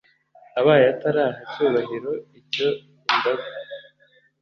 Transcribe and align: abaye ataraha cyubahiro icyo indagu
abaye 0.59 0.85
ataraha 0.93 1.39
cyubahiro 1.51 2.11
icyo 2.39 2.67
indagu 3.11 3.47